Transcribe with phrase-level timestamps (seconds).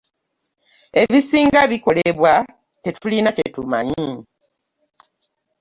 [1.01, 2.33] Ebisinga bikolebwa
[2.83, 4.07] tetulina kye tumanyi.